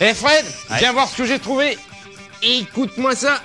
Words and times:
Eh 0.00 0.14
Fred, 0.14 0.44
viens 0.78 0.92
voir 0.92 1.08
ce 1.08 1.16
que 1.16 1.24
j'ai 1.24 1.40
trouvé. 1.40 1.76
Écoute-moi 2.40 3.16
ça. 3.16 3.40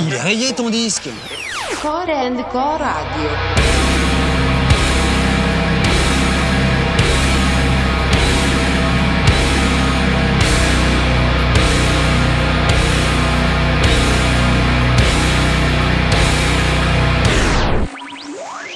Il 0.00 0.12
est 0.14 0.20
rayé 0.20 0.52
ton 0.52 0.68
disque 0.68 1.08
Core 1.80 2.08
and 2.08 2.42
Core 2.50 2.80
Radio. 2.80 3.30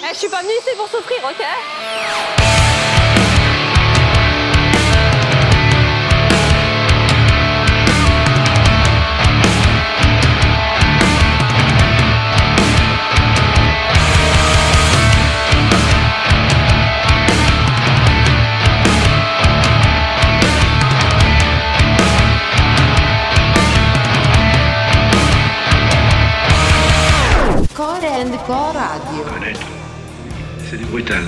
Eh, 0.00 0.14
je 0.14 0.18
suis 0.18 0.28
pas 0.28 0.42
venue 0.42 0.50
ici 0.50 0.76
pour 0.76 0.86
souffrir, 0.88 1.18
ok? 1.24 2.37
Brutal. 30.84 31.22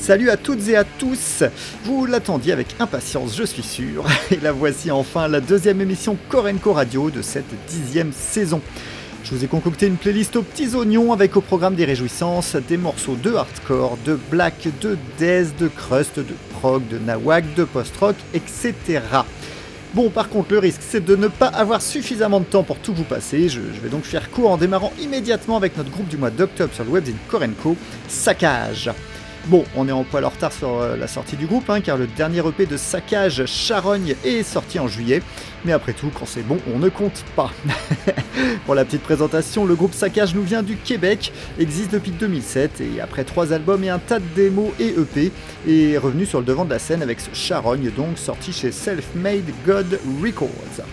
Salut 0.00 0.30
à 0.30 0.36
toutes 0.36 0.68
et 0.68 0.76
à 0.76 0.82
tous 0.84 1.44
Vous 1.84 2.06
l'attendiez 2.06 2.52
avec 2.52 2.74
impatience, 2.80 3.36
je 3.36 3.44
suis 3.44 3.62
sûr, 3.62 4.04
et 4.32 4.38
la 4.42 4.50
voici 4.50 4.90
enfin 4.90 5.28
la 5.28 5.40
deuxième 5.40 5.80
émission 5.80 6.16
Korenko 6.28 6.72
Radio 6.72 7.10
de 7.10 7.22
cette 7.22 7.54
dixième 7.68 8.12
saison. 8.12 8.60
Je 9.22 9.32
vous 9.34 9.44
ai 9.44 9.46
concocté 9.46 9.86
une 9.86 9.96
playlist 9.96 10.34
aux 10.34 10.42
petits 10.42 10.74
oignons 10.74 11.12
avec 11.12 11.36
au 11.36 11.40
programme 11.40 11.76
des 11.76 11.84
réjouissances, 11.84 12.56
des 12.56 12.76
morceaux 12.76 13.14
de 13.14 13.32
hardcore, 13.32 13.96
de 14.04 14.18
black, 14.30 14.66
de 14.80 14.98
death, 15.18 15.56
de 15.58 15.68
crust, 15.68 16.18
de 16.18 16.34
prog, 16.54 16.86
de 16.88 16.98
nawak, 16.98 17.54
de 17.54 17.62
post-rock, 17.62 18.16
etc. 18.34 18.74
Bon, 19.94 20.08
par 20.08 20.30
contre, 20.30 20.52
le 20.52 20.58
risque, 20.58 20.80
c'est 20.80 21.04
de 21.04 21.16
ne 21.16 21.28
pas 21.28 21.48
avoir 21.48 21.82
suffisamment 21.82 22.40
de 22.40 22.46
temps 22.46 22.62
pour 22.62 22.78
tout 22.78 22.94
vous 22.94 23.04
passer. 23.04 23.50
Je, 23.50 23.60
vais 23.60 23.90
donc 23.90 24.04
faire 24.04 24.30
court 24.30 24.50
en 24.50 24.56
démarrant 24.56 24.90
immédiatement 24.98 25.58
avec 25.58 25.76
notre 25.76 25.90
groupe 25.90 26.08
du 26.08 26.16
mois 26.16 26.30
d'octobre 26.30 26.72
sur 26.72 26.84
le 26.84 26.90
webzine 26.90 27.16
Korenko, 27.28 27.76
Saccage. 28.08 28.90
Bon, 29.46 29.64
on 29.74 29.88
est 29.88 29.92
en 29.92 30.04
poil 30.04 30.24
en 30.24 30.28
retard 30.28 30.52
sur 30.52 30.80
euh, 30.80 30.96
la 30.96 31.08
sortie 31.08 31.36
du 31.36 31.46
groupe, 31.46 31.68
hein, 31.68 31.80
car 31.80 31.96
le 31.96 32.06
dernier 32.06 32.46
EP 32.46 32.64
de 32.64 32.76
Saccage, 32.76 33.44
Charogne, 33.46 34.14
est 34.24 34.44
sorti 34.44 34.78
en 34.78 34.86
juillet. 34.86 35.20
Mais 35.64 35.72
après 35.72 35.94
tout, 35.94 36.10
quand 36.16 36.26
c'est 36.26 36.46
bon, 36.46 36.58
on 36.72 36.78
ne 36.78 36.88
compte 36.88 37.24
pas. 37.34 37.50
Pour 38.66 38.76
la 38.76 38.84
petite 38.84 39.02
présentation, 39.02 39.64
le 39.64 39.74
groupe 39.74 39.94
Saccage 39.94 40.32
nous 40.36 40.44
vient 40.44 40.62
du 40.62 40.76
Québec, 40.76 41.32
existe 41.58 41.90
depuis 41.90 42.12
2007, 42.12 42.80
et 42.80 43.00
après 43.00 43.24
trois 43.24 43.52
albums 43.52 43.82
et 43.82 43.90
un 43.90 43.98
tas 43.98 44.20
de 44.20 44.24
démos 44.36 44.70
et 44.78 44.90
EP, 44.90 45.32
est 45.68 45.98
revenu 45.98 46.24
sur 46.24 46.38
le 46.38 46.44
devant 46.44 46.64
de 46.64 46.70
la 46.70 46.78
scène 46.78 47.02
avec 47.02 47.18
Charogne, 47.32 47.90
donc 47.96 48.18
sorti 48.18 48.52
chez 48.52 48.70
Self-Made 48.70 49.50
God 49.66 49.98
Records. 50.22 50.86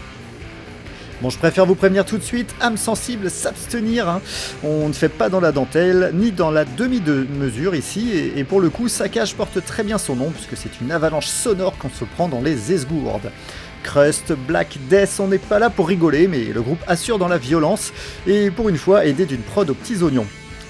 Bon, 1.21 1.29
je 1.29 1.37
préfère 1.37 1.65
vous 1.65 1.75
prévenir 1.75 2.05
tout 2.05 2.17
de 2.17 2.23
suite, 2.23 2.55
âme 2.61 2.77
sensible, 2.77 3.29
s'abstenir. 3.29 4.07
hein. 4.07 4.21
On 4.63 4.87
ne 4.87 4.93
fait 4.93 5.09
pas 5.09 5.27
dans 5.27 5.41
la 5.41 5.51
dentelle, 5.51 6.11
ni 6.13 6.31
dans 6.31 6.49
la 6.49 6.63
demi-mesure 6.63 7.75
ici, 7.75 8.31
et, 8.37 8.45
pour 8.45 8.61
le 8.61 8.69
coup, 8.69 8.87
Saccage 8.87 9.35
porte 9.35 9.63
très 9.65 9.83
bien 9.83 9.97
son 9.97 10.15
nom, 10.15 10.29
puisque 10.31 10.55
c'est 10.55 10.79
une 10.79 10.93
avalanche 10.93 11.25
sonore 11.27 11.77
qu'on 11.77 11.89
se 11.89 12.05
prend 12.05 12.29
dans 12.29 12.39
les 12.39 12.71
esgourdes. 12.71 13.31
Crust, 13.83 14.31
Black 14.47 14.77
Death, 14.89 15.19
on 15.19 15.27
n'est 15.27 15.39
pas 15.39 15.59
là 15.59 15.69
pour 15.69 15.89
rigoler, 15.89 16.29
mais 16.29 16.45
le 16.45 16.61
groupe 16.61 16.81
assure 16.87 17.17
dans 17.19 17.27
la 17.27 17.37
violence, 17.37 17.91
et 18.25 18.49
pour 18.49 18.69
une 18.69 18.77
fois 18.77 19.05
aidé 19.05 19.25
d'une 19.25 19.41
prod 19.41 19.69
aux 19.69 19.73
petits 19.73 20.01
oignons. 20.01 20.27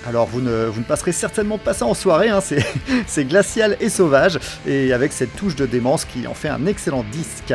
Alors 0.07 0.25
vous 0.25 0.41
ne, 0.41 0.65
vous 0.65 0.81
passerez 0.81 1.11
certainement 1.11 1.59
pas 1.59 1.75
ça 1.75 1.85
en 1.85 1.93
soirée, 1.93 2.29
hein, 2.29 2.39
c'est 3.05 3.25
glacial 3.25 3.77
et 3.81 3.89
sauvage, 3.89 4.39
et 4.65 4.93
avec 4.93 5.11
cette 5.13 5.35
touche 5.35 5.55
de 5.55 5.67
démence 5.67 6.05
qui 6.05 6.25
en 6.25 6.33
fait 6.33 6.49
un 6.49 6.65
excellent 6.65 7.05
disque. 7.11 7.53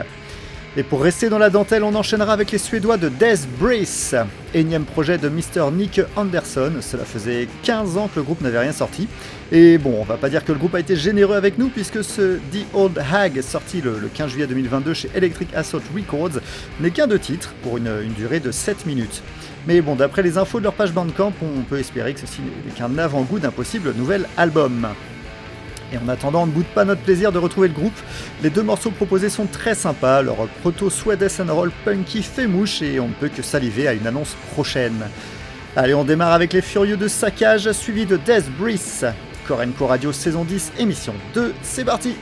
Et 0.76 0.82
pour 0.82 1.02
rester 1.02 1.28
dans 1.28 1.38
la 1.38 1.50
dentelle, 1.50 1.84
on 1.84 1.94
enchaînera 1.94 2.32
avec 2.32 2.50
les 2.50 2.58
Suédois 2.58 2.96
de 2.96 3.08
Death 3.08 3.46
Brace, 3.60 4.16
énième 4.54 4.84
projet 4.84 5.18
de 5.18 5.28
Mr. 5.28 5.70
Nick 5.72 6.00
Anderson. 6.16 6.72
Cela 6.80 7.04
faisait 7.04 7.46
15 7.62 7.96
ans 7.96 8.08
que 8.12 8.18
le 8.18 8.24
groupe 8.24 8.40
n'avait 8.40 8.58
rien 8.58 8.72
sorti. 8.72 9.06
Et 9.52 9.78
bon, 9.78 9.94
on 10.00 10.02
va 10.02 10.16
pas 10.16 10.28
dire 10.28 10.44
que 10.44 10.50
le 10.50 10.58
groupe 10.58 10.74
a 10.74 10.80
été 10.80 10.96
généreux 10.96 11.36
avec 11.36 11.58
nous, 11.58 11.68
puisque 11.68 12.02
ce 12.02 12.38
The 12.38 12.66
Old 12.74 12.98
Hag, 12.98 13.40
sorti 13.40 13.82
le, 13.82 14.00
le 14.00 14.08
15 14.08 14.32
juillet 14.32 14.48
2022 14.48 14.94
chez 14.94 15.10
Electric 15.14 15.54
Assault 15.54 15.80
Records, 15.94 16.40
n'est 16.80 16.91
qu'un 16.91 17.06
de 17.06 17.18
titres 17.18 17.54
pour 17.62 17.76
une, 17.78 17.92
une 18.02 18.14
durée 18.14 18.41
de 18.41 18.50
7 18.50 18.84
minutes. 18.84 19.22
Mais 19.68 19.80
bon, 19.80 19.94
d'après 19.94 20.22
les 20.22 20.38
infos 20.38 20.58
de 20.58 20.64
leur 20.64 20.74
page 20.74 20.92
Bandcamp, 20.92 21.32
on 21.41 21.62
peut 21.62 21.78
espérer 21.78 22.14
que 22.14 22.20
ceci 22.20 22.41
n'est 22.66 22.72
qu'un 22.72 22.98
avant-goût 22.98 23.38
d'un 23.38 23.52
possible 23.52 23.94
nouvel 23.96 24.26
album. 24.36 24.88
Et 25.93 25.99
en 25.99 26.09
attendant, 26.09 26.43
on 26.43 26.47
ne 26.47 26.53
boude 26.53 26.67
pas 26.67 26.84
notre 26.84 27.03
plaisir 27.03 27.33
de 27.33 27.39
retrouver 27.39 27.69
le 27.69 27.75
groupe. 27.75 27.99
Les 28.43 28.50
deux 28.50 28.62
morceaux 28.62 28.91
proposés 28.91 29.28
sont 29.28 29.47
très 29.47 29.75
sympas, 29.75 30.22
leur 30.22 30.37
proto 30.62 30.91
Swedish 30.91 31.41
and 31.41 31.53
Roll 31.55 31.71
punky 31.84 32.22
fait 32.22 32.47
mouche 32.47 32.83
et 32.83 33.00
on 33.00 33.09
ne 33.09 33.15
peut 33.15 33.28
que 33.28 33.43
saliver 33.43 33.87
à 33.89 33.93
une 33.93 34.06
annonce 34.06 34.37
prochaine. 34.53 35.05
Allez, 35.77 35.95
on 35.95 36.05
démarre 36.05 36.33
avec 36.33 36.53
les 36.53 36.62
Furieux 36.62 36.97
de 36.97 37.09
Saccage, 37.09 37.71
suivi 37.72 38.06
de 38.06 38.17
Death 38.17 38.49
Breeze. 38.59 39.06
Korenko 39.47 39.87
Radio 39.87 40.12
saison 40.12 40.45
10, 40.45 40.72
émission 40.78 41.15
2, 41.34 41.53
c'est 41.62 41.84
parti 41.84 42.15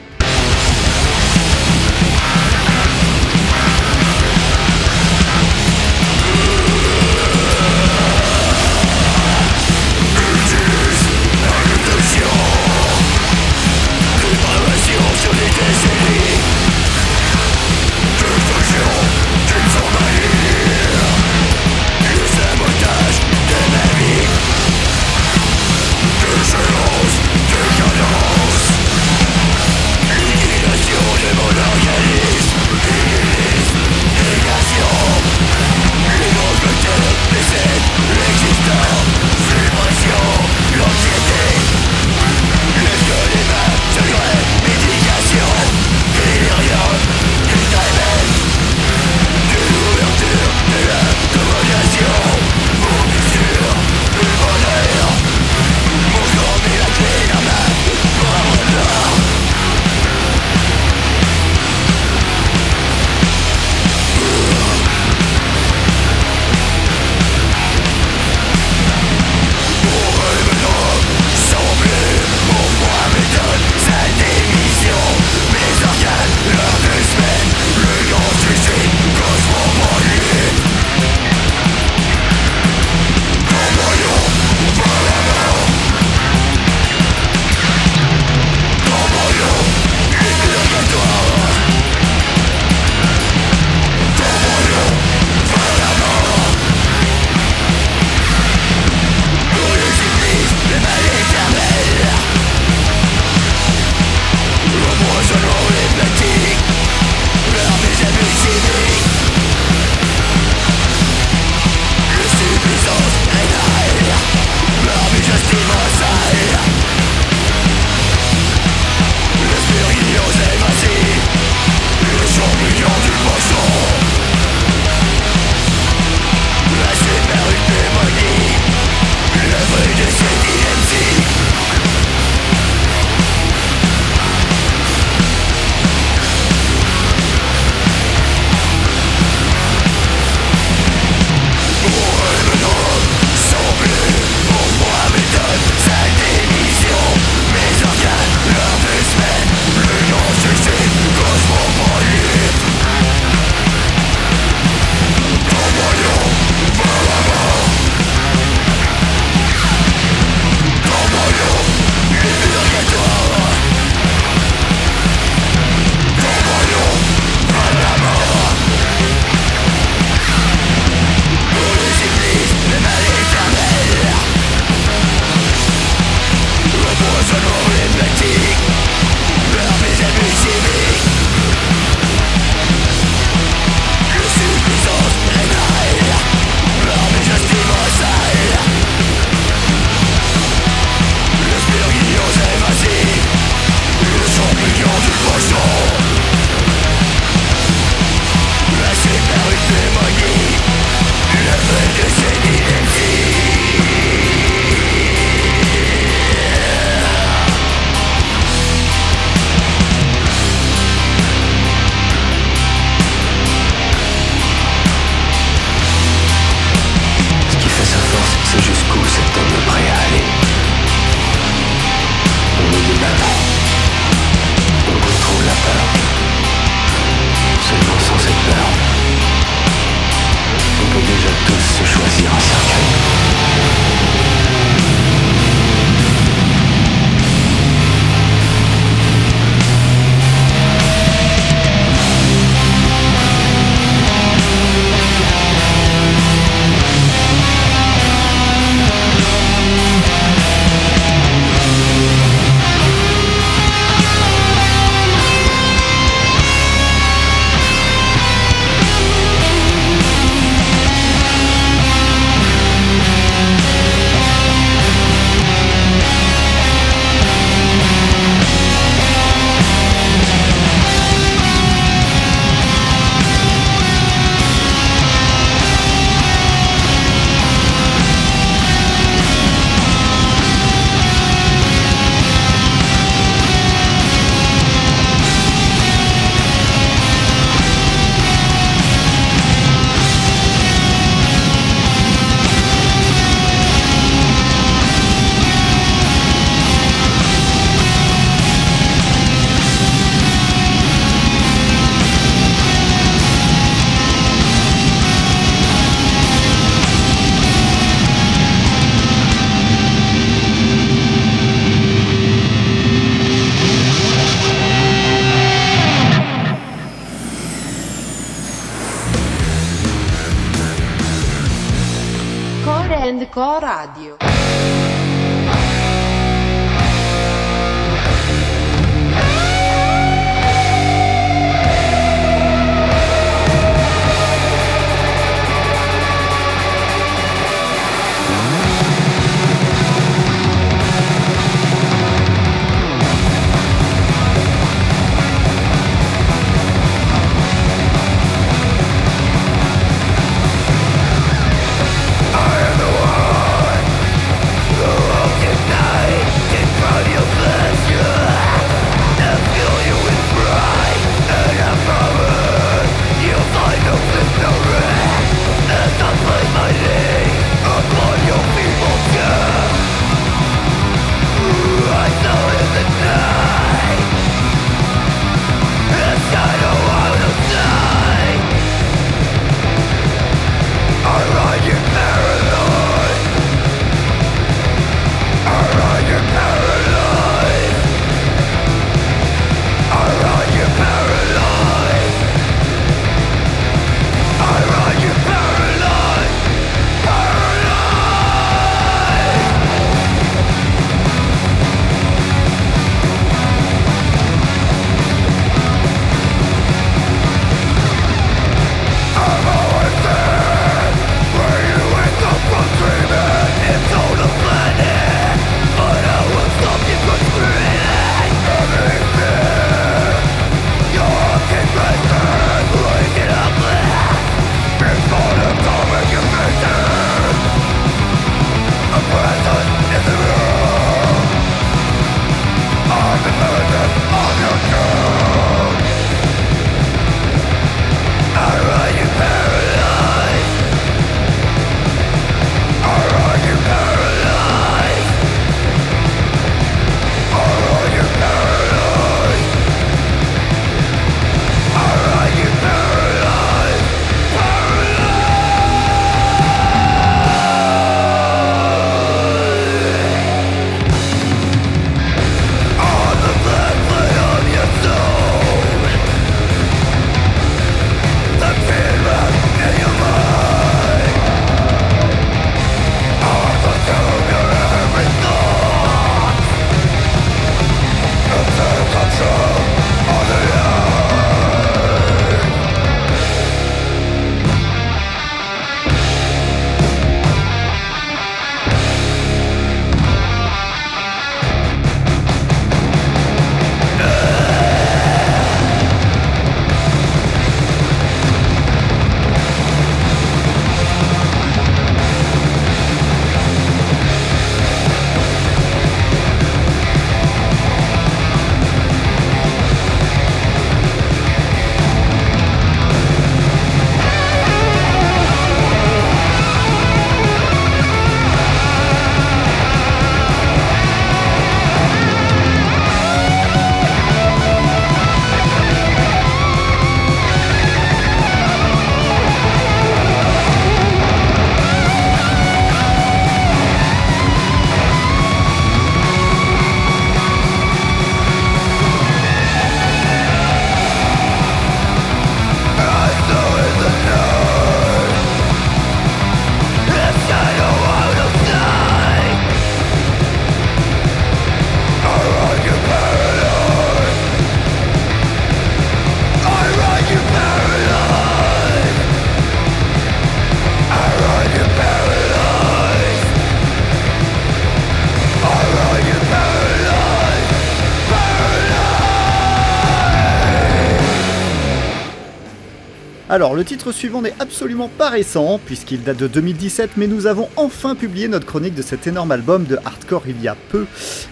Alors, 573.33 573.55
le 573.55 573.65
titre 573.65 573.93
suivant 573.93 574.21
n'est 574.21 574.35
absolument 574.41 574.89
pas 574.89 575.09
récent, 575.09 575.59
puisqu'il 575.65 576.03
date 576.03 576.19
de 576.19 576.27
2017, 576.27 576.99
mais 576.99 577.07
nous 577.07 577.27
avons 577.27 577.49
enfin 577.57 577.95
publié 577.95 578.29
notre 578.29 578.45
chronique 578.45 578.75
de 578.75 578.83
cet 578.83 579.07
énorme 579.07 579.33
album 579.33 579.65
de 579.65 579.79
hardcore 579.87 580.25
il 580.29 580.39
y 580.43 580.49
a 580.49 580.57
peu, 580.69 580.85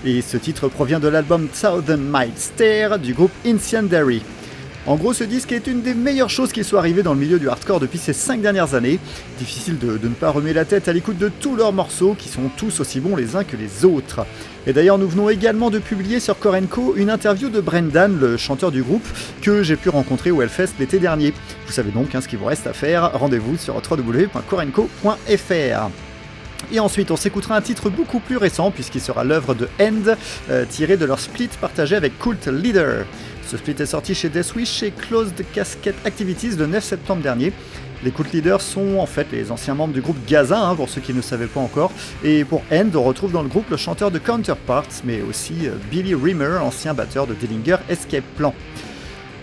et 0.07 0.23
ce 0.23 0.39
titre 0.39 0.69
provient 0.69 0.99
de 0.99 1.09
l'album 1.09 1.49
Southern 1.53 2.01
Might 2.01 2.39
Stare 2.39 2.99
du 2.99 3.13
groupe 3.13 3.33
Incendiary. 3.45 4.23
En 4.87 4.97
gros, 4.97 5.13
ce 5.13 5.25
disque 5.25 5.53
est 5.53 5.67
une 5.67 5.83
des 5.83 5.93
meilleures 5.93 6.31
choses 6.31 6.53
qui 6.53 6.65
soit 6.65 6.79
arrivées 6.79 7.03
dans 7.03 7.13
le 7.13 7.21
milieu 7.21 7.39
du 7.39 7.51
hardcore 7.51 7.81
depuis 7.81 7.99
ces 7.99 8.15
5 8.15 8.41
dernières 8.41 8.75
années. 8.75 8.99
Difficile 9.39 9.79
de, 9.79 9.99
de 9.99 10.09
ne 10.09 10.15
pas 10.15 10.31
remuer 10.31 10.55
la 10.55 10.65
tête 10.65 10.89
à 10.89 10.95
l'écoute 10.95 11.19
de 11.19 11.29
tous 11.29 11.55
leurs 11.55 11.75
morceaux, 11.75 12.15
qui 12.19 12.31
sont 12.31 12.49
tous 12.57 12.81
aussi 12.81 12.99
bons 12.99 13.15
les 13.15 13.37
uns 13.37 13.45
que 13.45 13.59
les 13.59 13.85
autres. 13.85 14.25
Et 14.67 14.73
d'ailleurs, 14.73 14.97
nous 14.97 15.09
venons 15.09 15.29
également 15.29 15.69
de 15.69 15.79
publier 15.79 16.19
sur 16.19 16.39
Korenko 16.39 16.95
une 16.97 17.11
interview 17.11 17.51
de 17.51 17.61
Brendan, 17.61 18.19
le 18.19 18.39
chanteur 18.39 18.71
du 18.71 18.83
groupe, 18.83 19.07
que 19.43 19.63
j'ai 19.63 19.77
pu 19.77 19.91
rencontrer 19.91 20.31
au 20.31 20.41
Hellfest 20.41 20.71
l'été 20.79 20.99
dernier. 20.99 21.35
Vous 21.67 21.73
savez 21.73 21.91
donc 21.91 22.15
hein, 22.15 22.23
ce 22.23 22.29
qu'il 22.29 22.39
vous 22.39 22.47
reste 22.47 22.67
à 22.67 22.73
faire, 22.73 23.19
rendez-vous 23.19 23.59
sur 23.59 23.75
www.korenko.fr. 23.77 25.91
Et 26.73 26.79
ensuite, 26.79 27.11
on 27.11 27.17
s'écoutera 27.17 27.57
un 27.57 27.61
titre 27.61 27.91
beaucoup 27.91 28.21
plus 28.21 28.37
récent, 28.37 28.71
puisqu'il 28.71 29.01
sera 29.01 29.25
l'œuvre 29.25 29.55
de 29.55 29.69
End, 29.81 30.15
euh, 30.51 30.65
tiré 30.69 30.97
de 30.97 31.05
leur 31.05 31.19
split 31.19 31.49
partagé 31.61 31.97
avec 31.97 32.19
Cult 32.19 32.47
Leader. 32.47 33.07
Ce 33.51 33.57
split 33.57 33.75
est 33.81 33.87
sorti 33.87 34.15
chez 34.15 34.29
Deathwish 34.29 34.81
et 34.85 34.93
Closed 34.93 35.45
Casket 35.53 35.97
Activities 36.05 36.51
le 36.51 36.69
9 36.69 36.85
septembre 36.85 37.21
dernier. 37.21 37.53
Les 38.05 38.13
cult 38.13 38.33
leaders 38.33 38.61
sont 38.61 38.99
en 38.99 39.07
fait 39.07 39.27
les 39.33 39.51
anciens 39.51 39.75
membres 39.75 39.93
du 39.93 40.01
groupe 40.01 40.25
Gaza, 40.25 40.57
hein, 40.57 40.77
pour 40.77 40.89
ceux 40.89 41.01
qui 41.01 41.13
ne 41.13 41.21
savaient 41.21 41.49
pas 41.49 41.59
encore. 41.59 41.91
Et 42.23 42.45
pour 42.45 42.63
End, 42.73 42.91
on 42.95 43.03
retrouve 43.03 43.33
dans 43.33 43.43
le 43.43 43.49
groupe 43.49 43.69
le 43.69 43.77
chanteur 43.77 44.13
de 44.13 44.21
Counterparts, 44.21 45.03
mais 45.05 45.21
aussi 45.23 45.67
euh, 45.67 45.73
Billy 45.91 46.15
Rimmer, 46.15 46.59
ancien 46.63 46.95
batteur 46.95 47.27
de 47.27 47.35
Dillinger 47.35 47.79
Escape 47.89 48.23
Plan. 48.37 48.55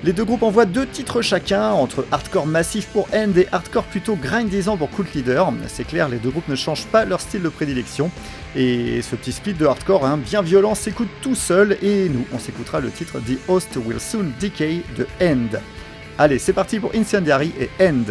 Les 0.03 0.13
deux 0.13 0.25
groupes 0.25 0.43
envoient 0.43 0.65
deux 0.65 0.85
titres 0.85 1.23
chacun, 1.23 1.71
entre 1.71 2.05
hardcore 2.11 2.45
massif 2.45 2.85
pour 2.87 3.07
End 3.13 3.31
et 3.35 3.47
hardcore 3.51 3.83
plutôt 3.85 4.15
grindisant 4.15 4.77
pour 4.77 4.91
Cult 4.91 5.11
Leader. 5.15 5.51
C'est 5.67 5.87
clair, 5.87 6.07
les 6.07 6.17
deux 6.17 6.29
groupes 6.29 6.47
ne 6.47 6.55
changent 6.55 6.85
pas 6.85 7.03
leur 7.03 7.19
style 7.19 7.41
de 7.41 7.49
prédilection. 7.49 8.11
Et 8.55 9.01
ce 9.01 9.15
petit 9.15 9.31
split 9.31 9.53
de 9.53 9.65
hardcore 9.65 10.05
hein, 10.05 10.17
bien 10.17 10.43
violent 10.43 10.75
s'écoute 10.75 11.09
tout 11.21 11.33
seul, 11.33 11.77
et 11.81 12.09
nous, 12.09 12.25
on 12.31 12.37
s'écoutera 12.37 12.79
le 12.79 12.91
titre 12.91 13.19
The 13.19 13.49
Host 13.49 13.75
Will 13.85 13.99
Soon 13.99 14.31
Decay 14.39 14.83
de 14.97 15.07
End. 15.19 15.57
Allez, 16.19 16.37
c'est 16.37 16.53
parti 16.53 16.79
pour 16.79 16.91
Incendiary 16.95 17.51
et 17.59 17.69
End. 17.83 18.03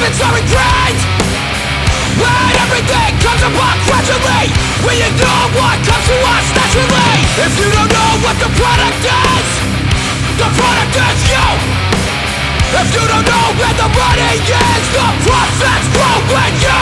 Habits 0.00 0.22
are 0.24 0.32
ingrained 0.32 1.00
When 2.16 2.52
everything 2.56 3.12
comes 3.20 3.44
apart 3.44 3.76
gradually. 3.84 4.48
We 4.80 4.96
ignore 4.96 5.44
what 5.52 5.76
comes 5.84 6.06
to 6.08 6.16
us 6.24 6.46
naturally 6.56 7.20
If 7.36 7.52
you 7.60 7.68
don't 7.68 7.92
know 7.92 8.12
what 8.24 8.32
the 8.40 8.48
product 8.56 8.96
is 8.96 9.46
The 10.40 10.48
product 10.56 10.96
is 11.04 11.20
you. 11.28 11.48
If 12.80 12.88
you 12.96 13.04
don't 13.12 13.28
know 13.28 13.46
where 13.60 13.76
the 13.76 13.88
money 13.92 14.40
is 14.40 14.84
The 14.88 15.04
profits 15.20 15.86
grow 15.92 16.16
when 16.32 16.52
you. 16.64 16.80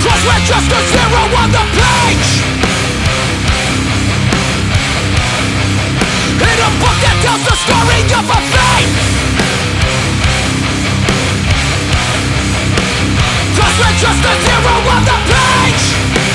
Cause 0.00 0.22
we're 0.24 0.44
just 0.48 0.68
a 0.72 0.80
zero 0.88 1.20
on 1.36 1.48
the 1.52 1.64
page 1.76 2.61
book 7.32 7.44
that 7.44 7.44
tells 7.44 7.44
the 7.48 7.56
story 7.56 8.02
of 8.12 8.26
a 8.28 8.40
fame. 8.52 8.92
Cause 13.56 13.74
we're 13.78 13.96
just 13.96 14.20
a 14.20 14.34
zero 14.42 14.74
on 14.92 15.02
the 15.04 15.16
page 15.30 16.31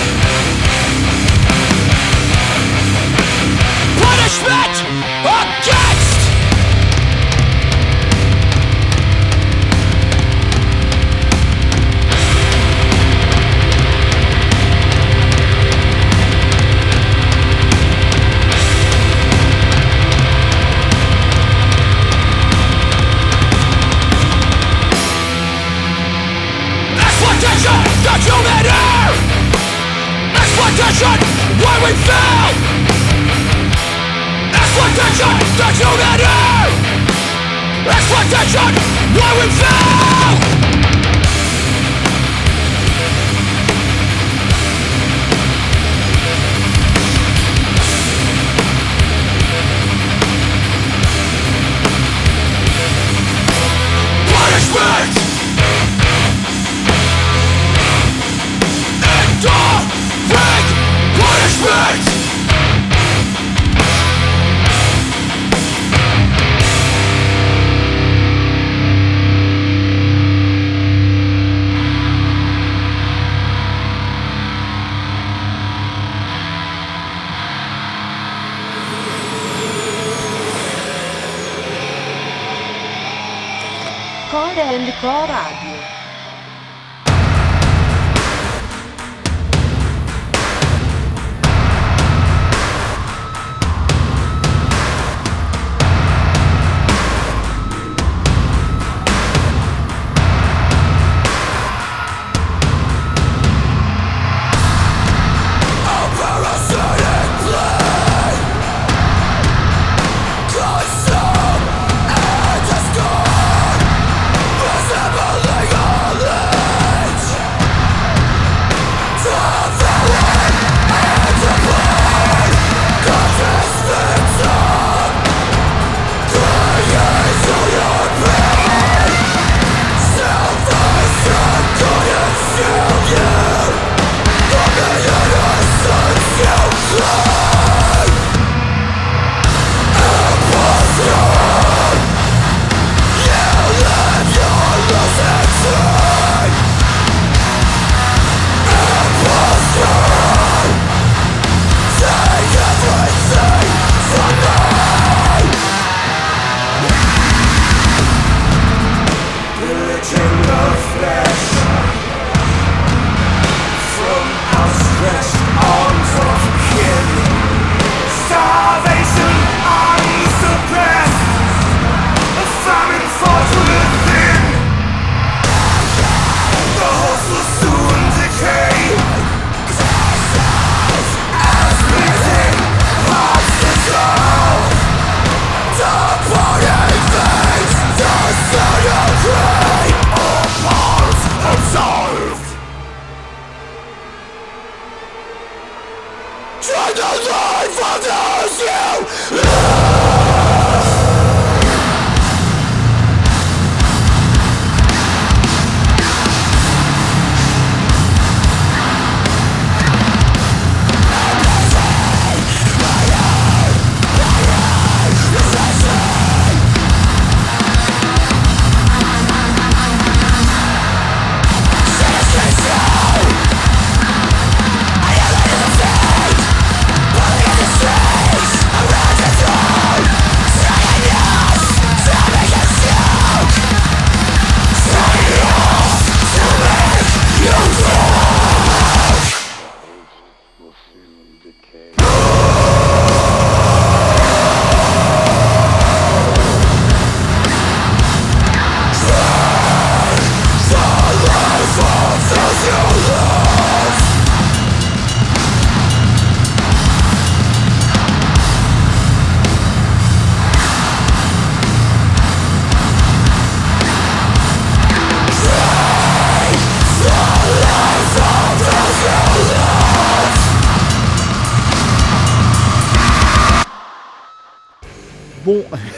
Let's! 237.68 237.97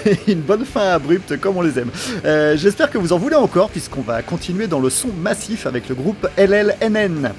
une 0.28 0.42
bonne 0.42 0.66
fin 0.66 0.92
abrupte 0.92 1.40
comme 1.40 1.58
on 1.58 1.62
les 1.62 1.80
aime. 1.80 1.92
Euh, 2.26 2.58
J'espère 2.58 2.90
que 2.90 2.98
vous 2.98 3.14
en 3.14 3.18
voulez 3.18 3.36
encore 3.36 3.70
puisqu'on 3.70 4.02
va 4.02 4.22
continuer 4.22 4.68
dans 4.68 4.80
le 4.80 4.90
son 4.90 5.10
massif 5.10 5.66
avec 5.66 5.90
le 5.90 5.96
groupe 5.96 6.28
LLNN. 6.38 7.32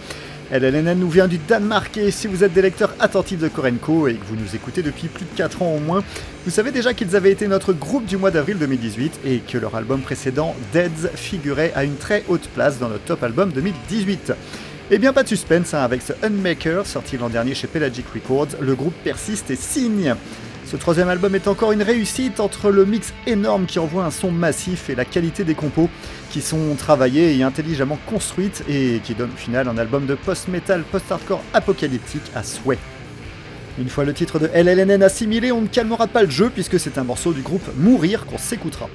LLNN 0.53 0.99
nous 0.99 1.09
vient 1.09 1.29
du 1.29 1.39
Danemark 1.39 1.97
et 1.97 2.11
si 2.11 2.27
vous 2.27 2.43
êtes 2.43 2.53
des 2.53 2.63
lecteurs 2.63 2.93
attentifs 2.99 3.39
de 3.39 3.47
Korenko 3.47 4.09
et 4.09 4.15
que 4.15 4.25
vous 4.25 4.35
nous 4.35 4.57
écoutez 4.57 4.83
depuis 4.83 5.07
plus 5.07 5.25
de 5.25 5.37
4 5.37 5.63
ans 5.63 5.77
au 5.77 5.79
moins, 5.79 6.03
vous 6.45 6.51
savez 6.51 6.73
déjà 6.73 6.93
qu'ils 6.93 7.15
avaient 7.15 7.31
été 7.31 7.47
notre 7.47 7.73
groupe 7.73 8.05
du 8.05 8.17
mois 8.17 8.33
d'avril 8.33 8.59
2018 8.59 9.21
et 9.25 9.39
que 9.39 9.59
leur 9.59 9.77
album 9.77 10.01
précédent, 10.01 10.57
Deads, 10.73 11.11
figurait 11.15 11.73
à 11.77 11.85
une 11.85 11.97
très 11.97 12.25
haute 12.29 12.49
place 12.49 12.81
dans 12.81 12.89
notre 12.89 13.05
top 13.05 13.23
album 13.23 13.53
2018. 13.53 14.33
Et 14.91 14.99
bien 14.99 15.13
pas 15.13 15.23
de 15.23 15.29
suspense, 15.29 15.73
hein, 15.73 15.85
avec 15.85 16.03
ce 16.03 16.13
Unmaker 16.25 16.85
sorti 16.85 17.17
l'an 17.17 17.29
dernier 17.29 17.55
chez 17.55 17.69
Pelagic 17.69 18.07
Records, 18.13 18.49
le 18.61 18.75
groupe 18.75 18.95
persiste 19.05 19.53
et 19.53 19.57
signe. 19.57 20.17
Ce 20.71 20.77
troisième 20.77 21.09
album 21.09 21.35
est 21.35 21.49
encore 21.49 21.73
une 21.73 21.83
réussite 21.83 22.39
entre 22.39 22.71
le 22.71 22.85
mix 22.85 23.13
énorme 23.27 23.67
qui 23.67 23.81
envoie 23.81 24.05
un 24.05 24.13
son 24.13 24.31
massif 24.31 24.89
et 24.89 24.95
la 24.95 25.05
qualité 25.05 25.43
des 25.43 25.57
compos 25.57 25.91
qui 26.31 26.41
sont 26.41 26.77
travaillées 26.79 27.37
et 27.37 27.43
intelligemment 27.43 27.99
construites 28.07 28.63
et 28.69 29.01
qui 29.03 29.17
donnent 29.17 29.33
au 29.35 29.37
final 29.37 29.67
un 29.67 29.77
album 29.79 30.07
de 30.07 30.15
post-metal, 30.15 30.85
post-hardcore 30.85 31.43
apocalyptique 31.55 32.23
à 32.37 32.45
souhait. 32.45 32.79
Une 33.81 33.89
fois 33.89 34.05
le 34.05 34.15
titre 34.15 34.39
de 34.39 34.47
LLNN 34.47 35.03
assimilé, 35.03 35.51
on 35.51 35.63
ne 35.63 35.67
calmera 35.67 36.07
pas 36.07 36.23
le 36.23 36.31
jeu 36.31 36.51
puisque 36.55 36.79
c'est 36.79 36.99
un 36.99 37.05
morceau 37.05 37.33
du 37.33 37.43
groupe 37.43 37.69
Mourir 37.77 38.25
qu'on 38.27 38.39
s'écoutera. 38.39 38.89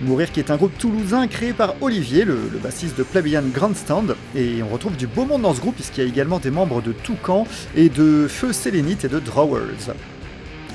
Mourir 0.00 0.32
qui 0.32 0.40
est 0.40 0.50
un 0.50 0.56
groupe 0.56 0.76
toulousain 0.78 1.28
créé 1.28 1.52
par 1.52 1.76
Olivier, 1.80 2.24
le, 2.24 2.40
bassiste 2.60 2.98
de 2.98 3.04
Plebeian 3.04 3.44
Grandstand, 3.54 4.16
et 4.34 4.64
on 4.64 4.68
retrouve 4.72 4.96
du 4.96 5.06
beau 5.06 5.26
monde 5.26 5.42
dans 5.42 5.54
ce 5.54 5.60
groupe 5.60 5.76
puisqu'il 5.76 6.02
y 6.02 6.06
a 6.06 6.08
également 6.08 6.40
des 6.40 6.50
membres 6.50 6.82
de 6.82 6.90
Toucan 6.90 7.46
et 7.76 7.88
de 7.88 8.26
Feu 8.28 8.52
Sélénite 8.52 9.04
et 9.04 9.08
de 9.08 9.20
Drawers. 9.20 9.94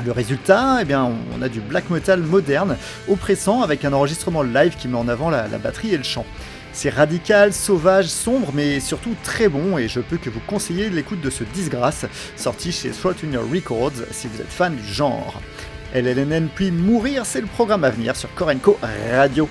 Le 0.03 0.11
résultat, 0.11 0.79
eh 0.81 0.85
bien, 0.85 1.09
on 1.35 1.41
a 1.41 1.49
du 1.49 1.61
black 1.61 1.89
metal 1.89 2.19
moderne, 2.19 2.75
oppressant, 3.07 3.61
avec 3.61 3.85
un 3.85 3.93
enregistrement 3.93 4.43
live 4.43 4.75
qui 4.75 4.87
met 4.87 4.97
en 4.97 5.07
avant 5.07 5.29
la, 5.29 5.47
batterie 5.57 5.93
et 5.93 5.97
le 5.97 6.03
chant. 6.03 6.25
C'est 6.73 6.89
radical, 6.89 7.53
sauvage, 7.53 8.07
sombre, 8.07 8.51
mais 8.53 8.79
surtout 8.79 9.15
très 9.23 9.47
bon, 9.47 9.77
et 9.77 9.87
je 9.87 10.01
peux 10.01 10.17
que 10.17 10.29
vous 10.29 10.41
conseiller 10.45 10.89
l'écoute 10.89 11.21
de 11.21 11.29
ce 11.29 11.43
Disgrace, 11.45 12.05
sorti 12.35 12.71
chez 12.71 12.89
Throttunier 12.89 13.37
Records, 13.37 13.93
si 14.11 14.27
vous 14.27 14.41
êtes 14.41 14.51
fan 14.51 14.75
du 14.75 14.93
genre. 14.93 15.41
LLNN 15.93 16.49
puis 16.53 16.71
Mourir, 16.71 17.25
c'est 17.25 17.41
le 17.41 17.47
programme 17.47 17.85
à 17.85 17.89
venir 17.89 18.15
sur 18.15 18.33
Korenko 18.35 18.77
Radio. 19.11 19.47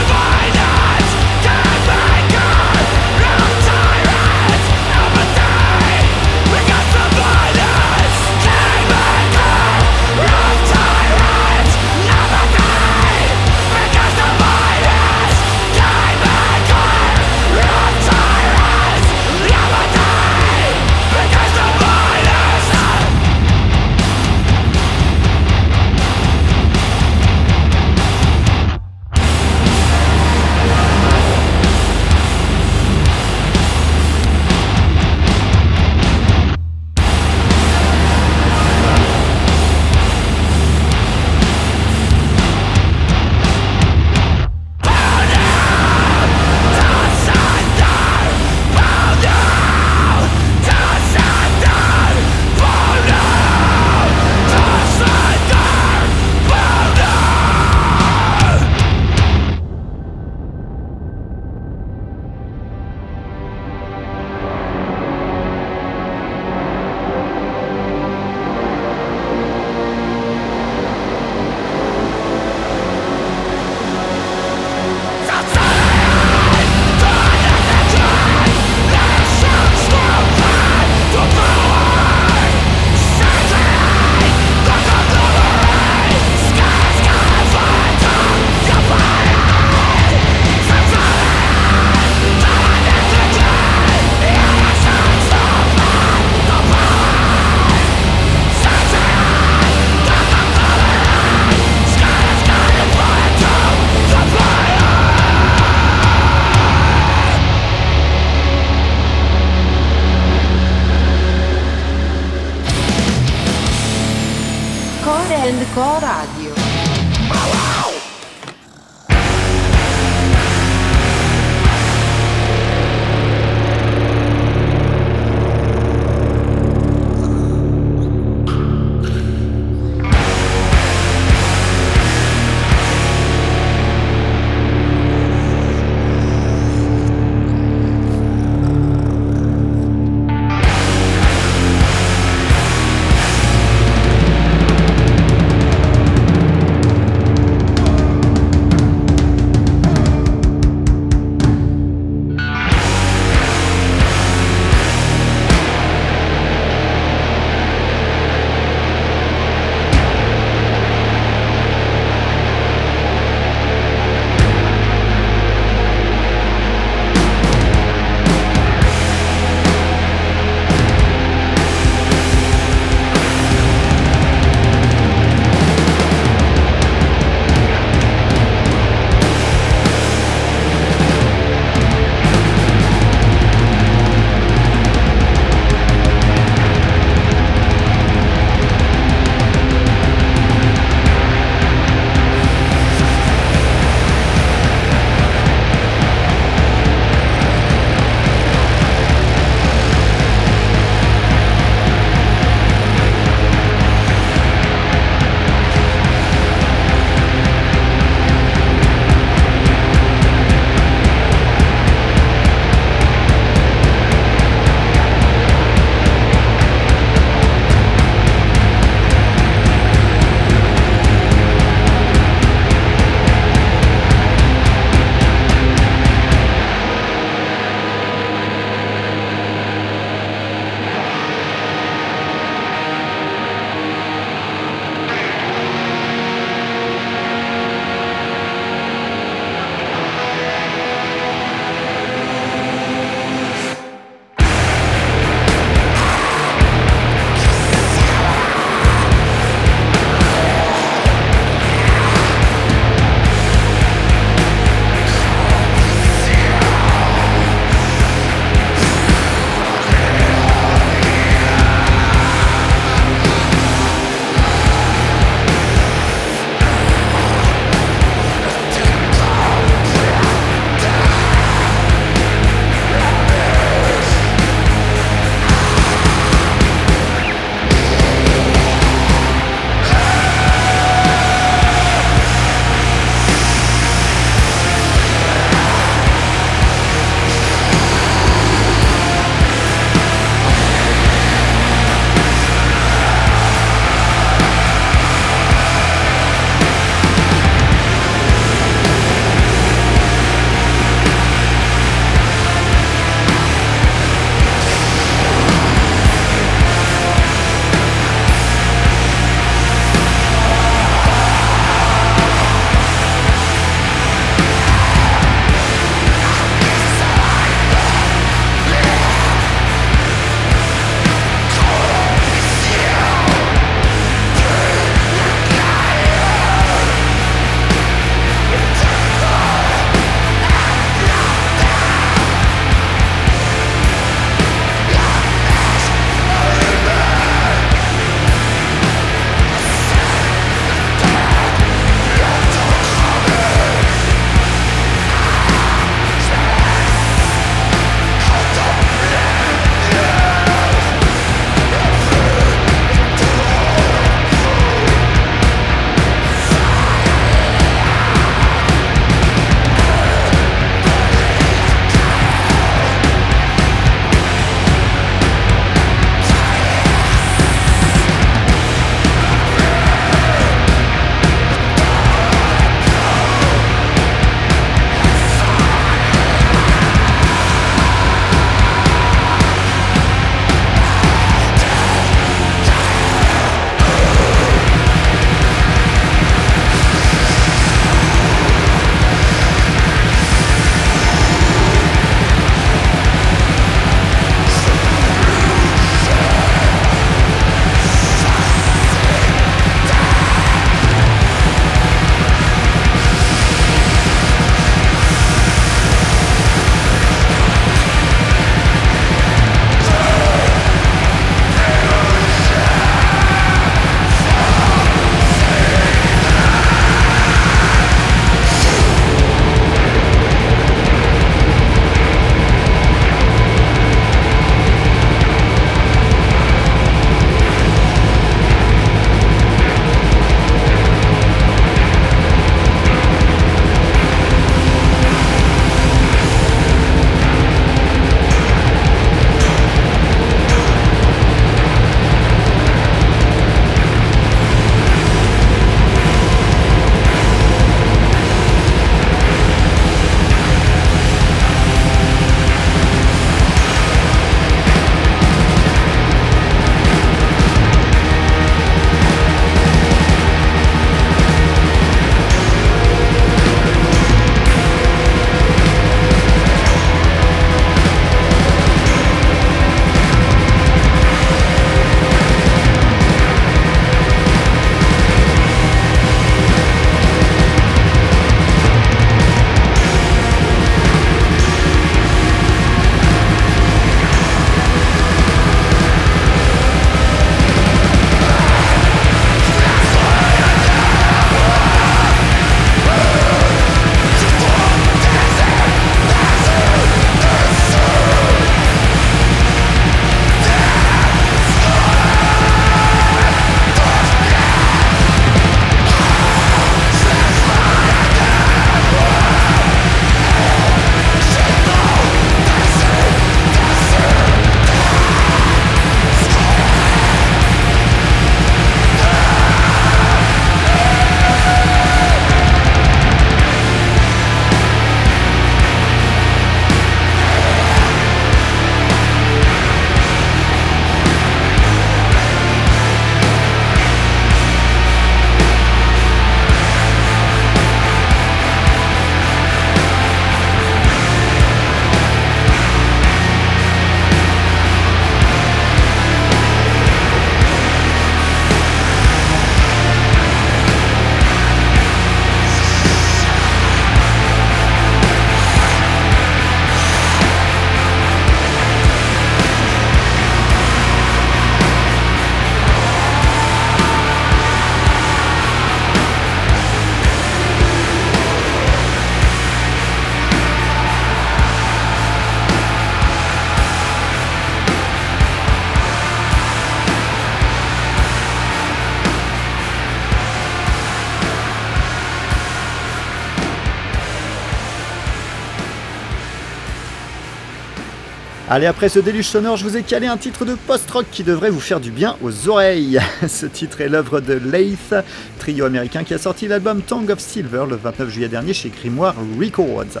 Allez, 588.56 588.64
après 588.64 588.88
ce 588.88 588.98
déluge 589.00 589.26
sonore, 589.26 589.58
je 589.58 589.64
vous 589.64 589.76
ai 589.76 589.82
calé 589.82 590.06
un 590.06 590.16
titre 590.16 590.46
de 590.46 590.54
post-rock 590.54 591.04
qui 591.12 591.22
devrait 591.22 591.50
vous 591.50 591.60
faire 591.60 591.78
du 591.78 591.90
bien 591.90 592.16
aux 592.22 592.48
oreilles. 592.48 592.98
Ce 593.28 593.44
titre 593.44 593.82
est 593.82 593.88
l'œuvre 593.90 594.20
de 594.20 594.32
Laith, 594.32 594.94
trio 595.38 595.66
américain 595.66 596.04
qui 596.04 596.14
a 596.14 596.18
sorti 596.18 596.48
l'album 596.48 596.80
Tongue 596.80 597.10
of 597.10 597.18
Silver 597.18 597.66
le 597.68 597.76
29 597.76 598.08
juillet 598.08 598.28
dernier 598.28 598.54
chez 598.54 598.70
Grimoire 598.70 599.14
Records. 599.38 600.00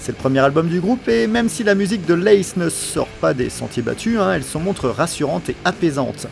C'est 0.00 0.12
le 0.12 0.18
premier 0.18 0.40
album 0.40 0.68
du 0.68 0.80
groupe 0.80 1.08
et 1.08 1.26
même 1.26 1.48
si 1.48 1.64
la 1.64 1.74
musique 1.74 2.04
de 2.04 2.12
Laith 2.12 2.58
ne 2.58 2.68
sort 2.68 3.08
pas 3.22 3.32
des 3.32 3.48
sentiers 3.48 3.82
battus, 3.82 4.18
hein, 4.18 4.34
elle 4.34 4.44
se 4.44 4.58
montre 4.58 4.90
rassurante 4.90 5.48
et 5.48 5.56
apaisante. 5.64 6.26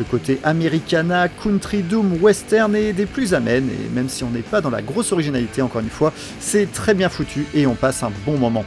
Le 0.00 0.04
côté 0.04 0.40
Americana, 0.42 1.28
Country 1.28 1.82
Doom, 1.82 2.20
Western 2.20 2.74
est 2.74 2.92
des 2.92 3.06
plus 3.06 3.32
amènes 3.32 3.68
et 3.68 3.94
même 3.94 4.08
si 4.08 4.24
on 4.24 4.30
n'est 4.30 4.40
pas 4.40 4.60
dans 4.60 4.70
la 4.70 4.82
grosse 4.82 5.12
originalité 5.12 5.62
encore 5.62 5.82
une 5.82 5.88
fois, 5.88 6.12
c'est 6.40 6.72
très 6.72 6.94
bien 6.94 7.08
foutu 7.08 7.46
et 7.54 7.68
on 7.68 7.76
passe 7.76 8.02
un 8.02 8.10
bon 8.26 8.38
moment. 8.38 8.64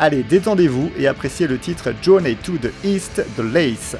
Allez, 0.00 0.22
détendez-vous 0.22 0.92
et 0.96 1.08
appréciez 1.08 1.48
le 1.48 1.58
titre 1.58 1.92
Journey 2.00 2.36
to 2.36 2.52
the 2.56 2.70
East 2.84 3.24
de 3.36 3.42
Lace. 3.42 3.96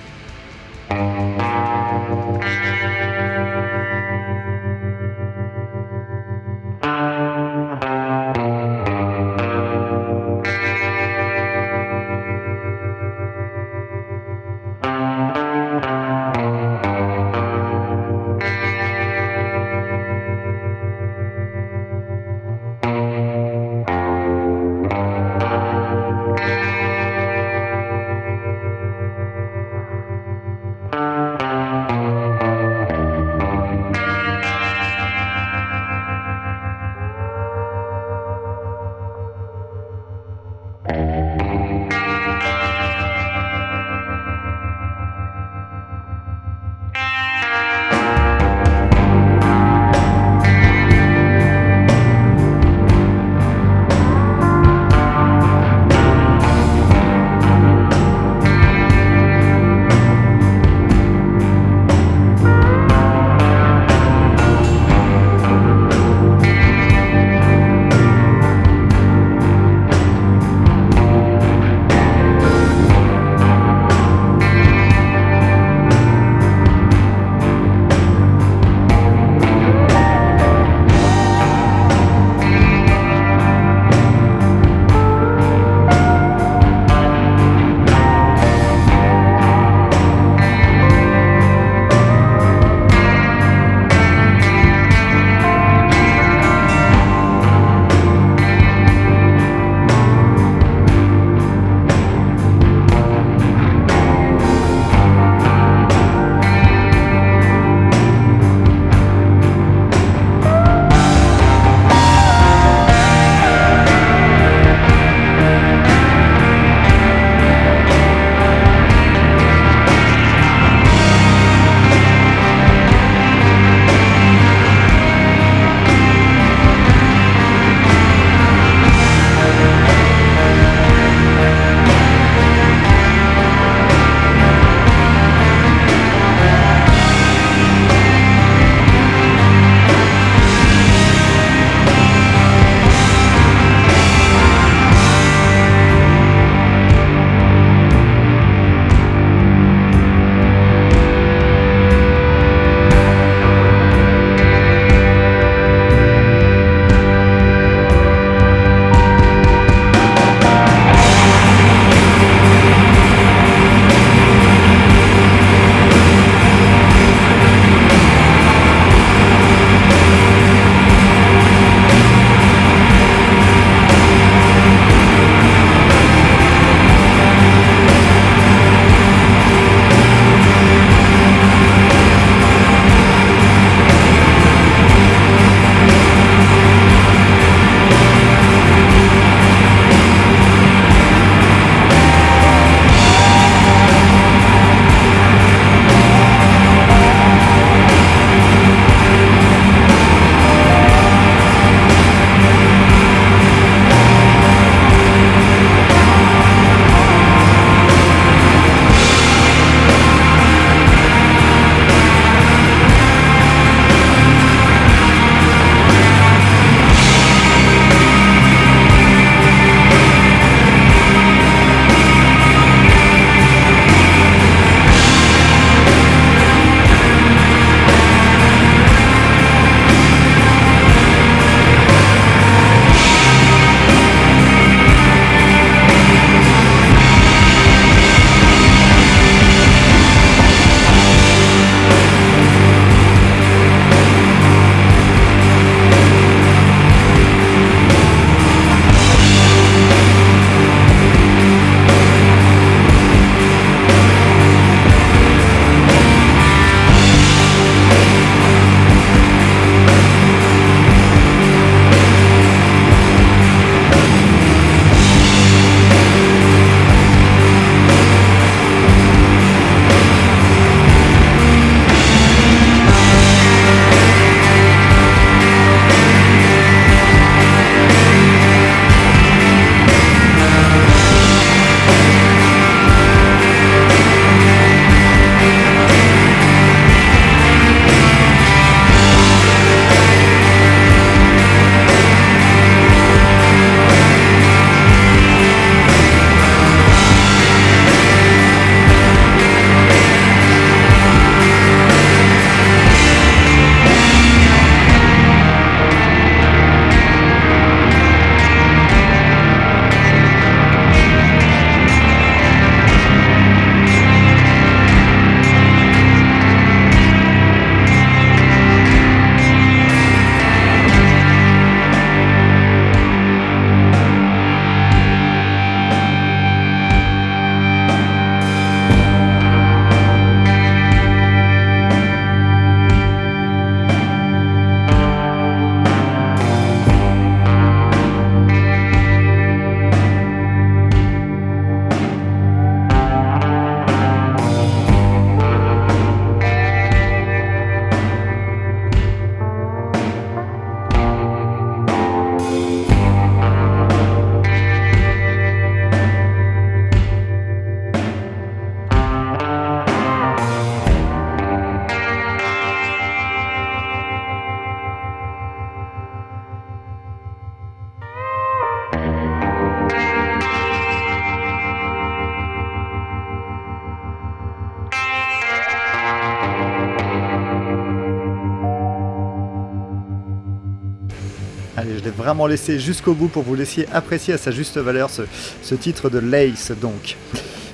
Vraiment 382.28 382.46
laissé 382.46 382.78
jusqu'au 382.78 383.14
bout 383.14 383.28
pour 383.28 383.42
vous 383.42 383.54
laisser 383.54 383.86
apprécier 383.90 384.34
à 384.34 384.36
sa 384.36 384.50
juste 384.50 384.76
valeur 384.76 385.08
ce, 385.08 385.74
titre 385.74 386.10
de 386.10 386.18
Lace 386.18 386.72
donc. 386.78 387.16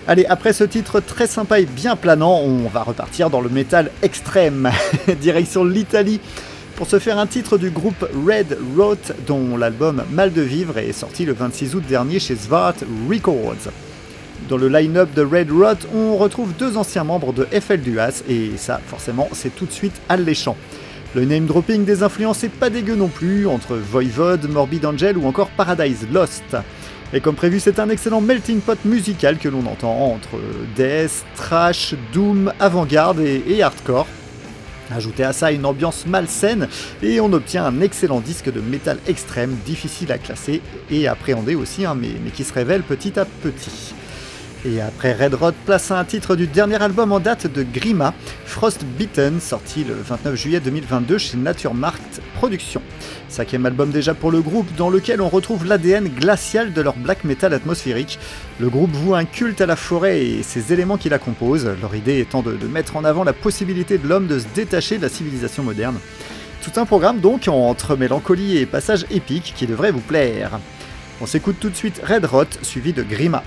Allez, 0.07 0.27
après 0.27 0.53
ce 0.53 0.63
titre 0.63 1.01
très 1.01 1.27
sympa 1.27 1.59
et 1.59 1.67
bien 1.67 1.97
planant, 1.97 2.39
on 2.39 2.69
va 2.69 2.85
repartir 2.85 3.31
dans 3.31 3.41
le 3.41 3.49
métal 3.49 3.91
extrême, 4.03 4.71
direction 5.21 5.65
l'Italie, 5.65 6.21
pour 6.77 6.87
se 6.87 7.01
faire 7.01 7.19
un 7.19 7.27
titre 7.27 7.59
du 7.59 7.71
groupe 7.71 8.09
Red 8.25 8.57
Rot, 8.77 8.95
dont 9.27 9.57
l'album 9.57 10.05
Mal 10.13 10.33
de 10.33 10.43
Vivre 10.43 10.79
est 10.79 10.93
sorti 10.93 11.25
le 11.25 11.33
26 11.33 11.75
août 11.75 11.83
dernier 11.89 12.21
chez 12.21 12.37
Svart 12.37 12.77
Records. 13.11 13.73
Dans 14.49 14.57
le 14.57 14.69
line-up 14.69 15.13
de 15.17 15.23
Red 15.23 15.51
Rot, 15.51 15.89
on 15.93 16.17
retrouve 16.17 16.53
deux 16.57 16.77
anciens 16.77 17.03
membres 17.03 17.33
de 17.33 17.45
FL 17.47 17.81
Duas, 17.81 18.23
et 18.29 18.53
ça, 18.57 18.81
forcément, 18.87 19.29
c'est 19.33 19.57
tout 19.57 19.67
de 19.67 19.73
suite 19.73 20.01
alléchant. 20.09 20.57
Le 21.15 21.25
name 21.25 21.47
dropping 21.47 21.85
des 21.85 22.03
influences 22.03 22.43
est 22.43 22.49
pas 22.49 22.71
dégueu 22.71 22.97
non 22.97 23.07
plus, 23.07 23.47
entre 23.47 23.77
Voivod, 23.77 24.51
Morbid 24.51 24.85
Angel 24.85 25.17
ou 25.17 25.29
encore 25.29 25.49
Paradise 25.51 26.09
Lost. 26.13 26.57
Et 27.13 27.21
comme 27.21 27.37
prévu, 27.37 27.61
c'est 27.61 27.79
un 27.79 27.89
excellent 27.89 28.21
melting 28.21 28.59
pot 28.59 28.85
musical 28.85 29.39
que 29.39 29.49
l'on 29.49 29.65
entend 29.67 30.13
entre 30.13 30.41
death, 30.75 31.25
trash, 31.37 31.95
doom, 32.13 32.53
avant-garde 32.59 33.21
et, 33.21 33.63
hardcore. 33.63 34.09
Ajoutez 34.91 35.23
à 35.23 35.33
ça 35.33 35.53
une 35.53 35.65
ambiance 35.67 36.05
malsaine 36.05 36.67
et 37.01 37.21
on 37.21 37.33
obtient 37.33 37.65
un 37.65 37.81
excellent 37.81 38.19
disque 38.19 38.53
de 38.53 38.61
métal 38.61 38.99
extrême, 39.07 39.57
difficile 39.65 40.11
à 40.11 40.19
classer 40.19 40.63
et 40.91 41.07
appréhender 41.07 41.55
aussi, 41.55 41.87
hein, 41.87 41.97
mais 41.97 42.31
qui 42.33 42.43
se 42.43 42.53
révèle 42.53 42.83
petit 42.83 43.21
à 43.21 43.25
petit. 43.25 43.95
Et 44.67 44.81
après 44.81 45.13
Red 45.13 45.35
Rod, 45.35 45.55
place 45.67 45.91
un 45.91 46.03
titre 46.07 46.37
du 46.37 46.47
dernier 46.47 46.81
album 46.83 47.13
en 47.13 47.21
date 47.21 47.47
de 47.47 47.63
Grima, 47.63 48.15
Frostbitten, 48.47 49.39
sorti 49.39 49.85
le 49.85 49.93
29 49.93 50.35
juillet 50.37 50.61
2022 50.61 51.19
chez 51.19 51.37
Naturmarkt 51.37 52.23
Productions. 52.37 52.81
Cinquième 53.29 53.67
album 53.67 53.91
déjà 53.91 54.15
pour 54.15 54.31
le 54.31 54.41
groupe, 54.41 54.75
dans 54.77 54.89
lequel 54.89 55.21
on 55.21 55.29
retrouve 55.29 55.67
l'ADN 55.67 56.09
glacial 56.09 56.73
de 56.73 56.81
leur 56.81 56.97
black 56.97 57.25
metal 57.25 57.53
atmosphérique. 57.53 58.19
Le 58.59 58.71
groupe 58.71 58.93
voue 58.93 59.15
un 59.15 59.27
culte 59.27 59.61
à 59.61 59.67
la 59.67 59.77
forêt 59.77 60.25
et 60.25 60.43
ses 60.43 60.73
éléments 60.73 60.97
qui 60.97 61.11
la 61.11 61.19
composent, 61.19 61.69
leur 61.83 61.95
idée 61.95 62.21
étant 62.21 62.41
de, 62.41 62.57
de 62.57 62.67
mettre 62.67 62.97
en 62.97 63.05
avant 63.05 63.23
la 63.23 63.35
possibilité 63.35 63.99
de 63.99 64.09
l'homme 64.09 64.29
de 64.29 64.39
se 64.39 64.47
détacher 64.55 64.97
de 64.97 65.03
la 65.03 65.11
civilisation 65.11 65.63
moderne. 65.63 65.99
Tout 66.63 66.81
un 66.81 66.87
programme 66.87 67.21
donc 67.21 67.49
entre 67.49 67.97
mélancolie 67.97 68.57
et 68.57 68.65
passages 68.65 69.05
épiques 69.11 69.53
qui 69.55 69.67
devrait 69.67 69.93
vous 69.93 70.01
plaire. 70.01 70.59
On 71.21 71.27
s'écoute 71.27 71.57
tout 71.61 71.69
de 71.69 71.77
suite 71.77 72.01
Red 72.03 72.25
Rot 72.25 72.47
suivi 72.63 72.95
de 72.95 73.03
Grima. 73.03 73.43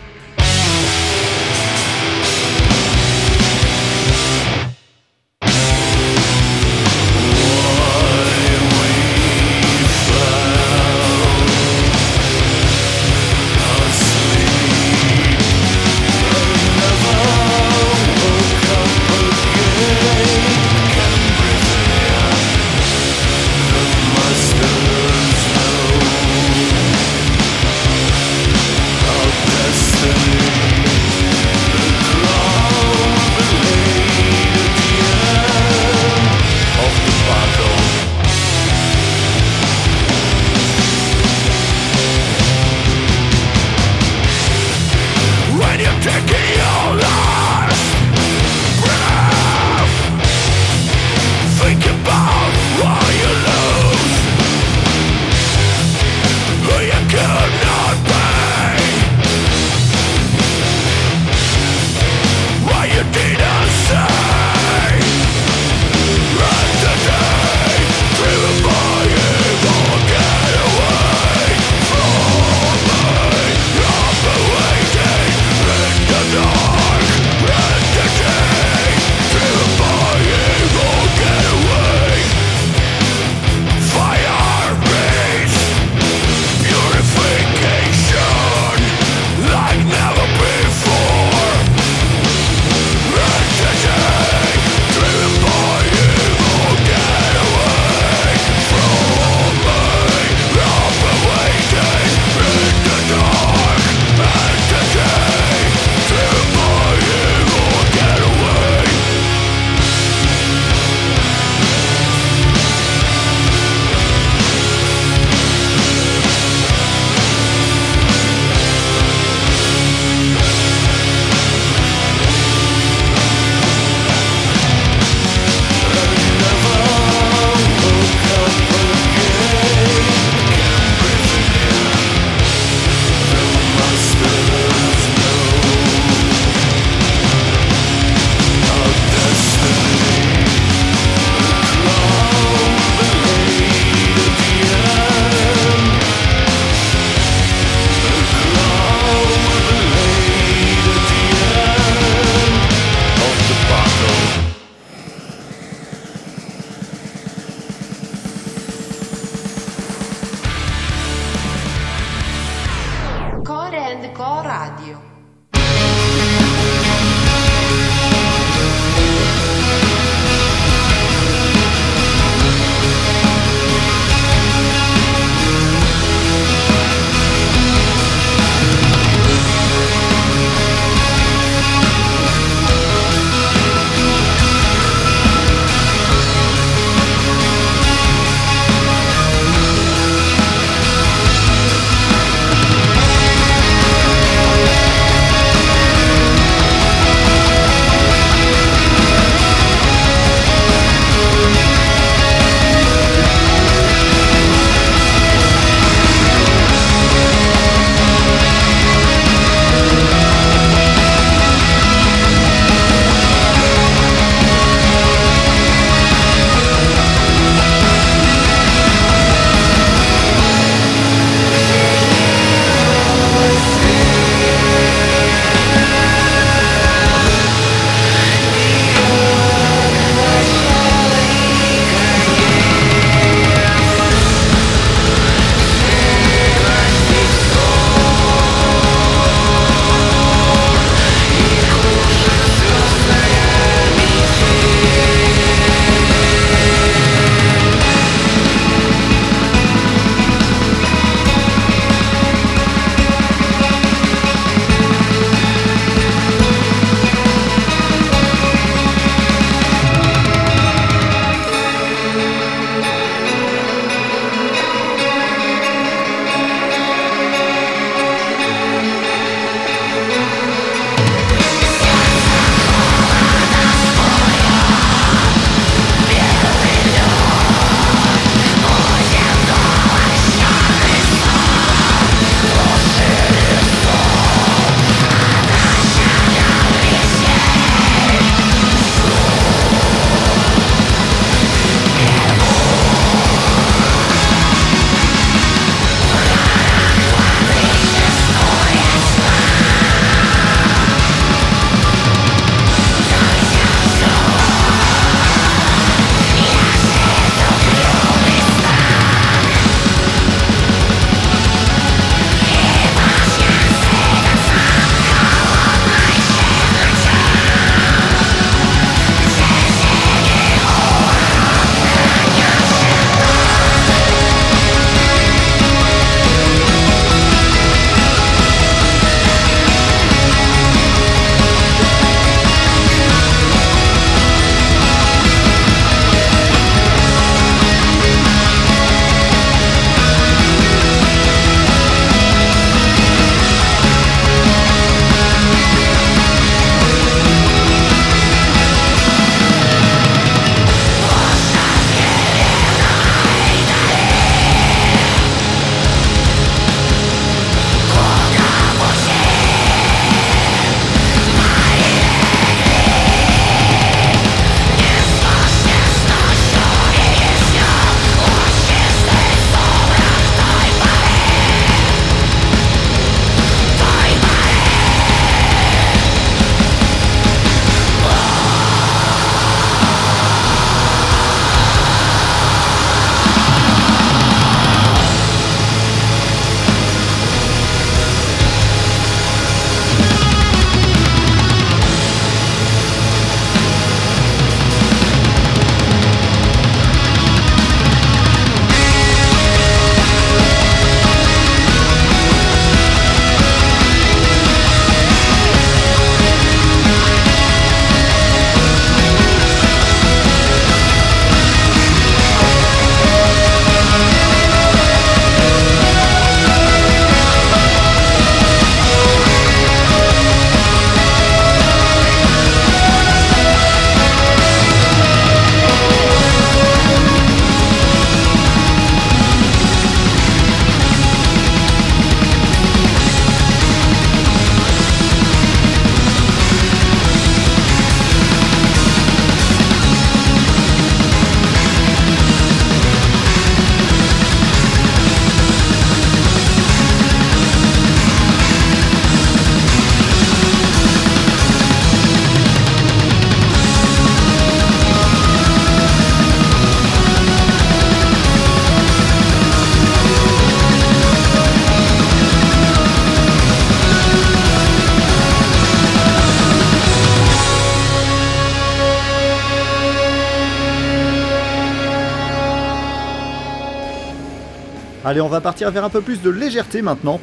Allez, 475.08 475.22
on 475.22 475.30
va 475.30 475.40
partir 475.40 475.72
vers 475.72 475.86
un 475.86 475.90
peu 475.90 476.02
plus 476.02 476.22
de 476.22 476.30
légèreté 476.30 476.82
maintenant. 476.82 477.22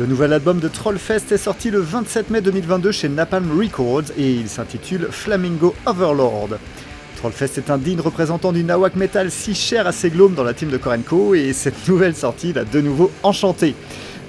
Le 0.00 0.06
nouvel 0.06 0.32
album 0.32 0.58
de 0.58 0.66
Trollfest 0.66 1.30
est 1.30 1.36
sorti 1.36 1.70
le 1.70 1.78
27 1.78 2.28
mai 2.30 2.40
2022 2.40 2.90
chez 2.90 3.08
Napalm 3.08 3.56
Records 3.56 4.10
et 4.18 4.32
il 4.32 4.48
s'intitule 4.48 5.06
Flamingo 5.12 5.72
Overlord. 5.86 6.58
Trollfest 7.18 7.56
est 7.56 7.70
un 7.70 7.78
digne 7.78 8.00
représentant 8.00 8.50
du 8.50 8.64
nawak 8.64 8.96
metal 8.96 9.30
si 9.30 9.54
cher 9.54 9.86
à 9.86 9.92
ses 9.92 10.10
glaumes 10.10 10.34
dans 10.34 10.42
la 10.42 10.54
team 10.54 10.70
de 10.70 10.76
Korenko 10.76 11.36
et 11.36 11.52
cette 11.52 11.86
nouvelle 11.86 12.16
sortie 12.16 12.52
l'a 12.52 12.64
de 12.64 12.80
nouveau 12.80 13.12
enchanté. 13.22 13.76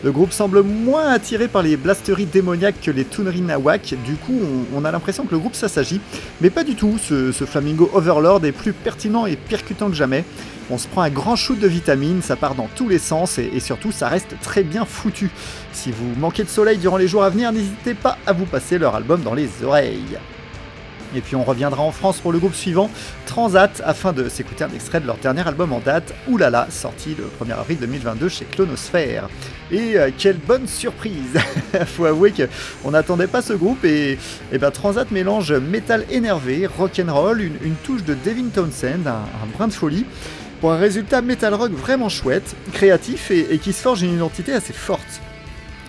Le 0.03 0.11
groupe 0.11 0.31
semble 0.31 0.61
moins 0.61 1.09
attiré 1.09 1.47
par 1.47 1.63
les 1.63 1.77
blasteries 1.77 2.27
démoniaques 2.27 2.81
que 2.83 2.91
les 2.91 3.05
tuneries 3.05 3.41
nawak, 3.41 3.95
du 4.05 4.13
coup 4.13 4.39
on, 4.75 4.85
a 4.85 4.91
l'impression 4.91 5.25
que 5.25 5.31
le 5.31 5.39
groupe 5.39 5.55
s'assagit, 5.55 6.01
mais 6.39 6.51
pas 6.51 6.63
du 6.63 6.75
tout, 6.75 6.99
ce 6.99 7.31
Flamingo 7.31 7.89
Overlord 7.95 8.45
est 8.45 8.51
plus 8.51 8.73
pertinent 8.73 9.25
et 9.25 9.37
percutant 9.37 9.89
que 9.89 9.95
jamais. 9.95 10.23
On 10.69 10.77
se 10.77 10.87
prend 10.87 11.01
un 11.01 11.09
grand 11.09 11.35
shoot 11.35 11.59
de 11.59 11.67
vitamines, 11.67 12.21
ça 12.21 12.35
part 12.35 12.55
dans 12.55 12.69
tous 12.75 12.87
les 12.87 12.99
sens 12.99 13.37
et, 13.37 13.59
surtout 13.59 13.91
ça 13.91 14.07
reste 14.07 14.35
très 14.41 14.63
bien 14.63 14.85
foutu. 14.85 15.29
Si 15.73 15.91
vous 15.91 16.13
manquez 16.17 16.43
de 16.43 16.49
soleil 16.49 16.77
durant 16.77 16.97
les 16.97 17.07
jours 17.07 17.23
à 17.23 17.29
venir, 17.29 17.51
n'hésitez 17.51 17.93
pas 17.93 18.17
à 18.25 18.33
vous 18.33 18.45
passer 18.45 18.77
leur 18.77 18.95
album 18.95 19.21
dans 19.21 19.33
les 19.33 19.49
oreilles. 19.63 20.17
Et 21.15 21.21
puis 21.21 21.35
on 21.35 21.43
reviendra 21.43 21.83
en 21.83 21.91
France 21.91 22.19
pour 22.19 22.31
le 22.31 22.39
groupe 22.39 22.55
suivant, 22.55 22.89
Transat, 23.25 23.81
afin 23.85 24.13
de 24.13 24.29
s'écouter 24.29 24.63
un 24.63 24.73
extrait 24.73 24.99
de 24.99 25.07
leur 25.07 25.17
dernier 25.17 25.45
album 25.47 25.73
en 25.73 25.79
date, 25.79 26.13
Oulala, 26.27 26.67
sorti 26.69 27.15
le 27.15 27.25
1er 27.45 27.53
avril 27.59 27.77
2022 27.79 28.29
chez 28.29 28.45
Clonosphère. 28.45 29.29
Et 29.71 29.97
euh, 29.97 30.09
quelle 30.17 30.37
bonne 30.37 30.67
surprise 30.67 31.37
Faut 31.85 32.05
avouer 32.05 32.33
qu'on 32.33 32.91
n'attendait 32.91 33.27
pas 33.27 33.41
ce 33.41 33.53
groupe 33.53 33.83
et, 33.83 34.17
et 34.51 34.57
ben, 34.57 34.71
Transat 34.71 35.11
mélange 35.11 35.53
métal 35.53 36.05
énervé, 36.09 36.65
rock'n'roll, 36.65 37.41
une, 37.41 37.75
touche 37.83 38.03
de 38.03 38.15
Devin 38.25 38.49
Townsend, 38.53 39.07
un 39.07 39.57
brin 39.57 39.67
de 39.67 39.73
folie 39.73 40.05
pour 40.61 40.71
un 40.71 40.77
résultat 40.77 41.21
metal 41.21 41.55
rock 41.55 41.71
vraiment 41.71 42.07
chouette, 42.07 42.55
créatif 42.71 43.31
et, 43.31 43.57
qui 43.57 43.73
se 43.73 43.81
forge 43.81 44.03
une 44.03 44.13
identité 44.13 44.53
assez 44.53 44.73
forte. 44.73 45.21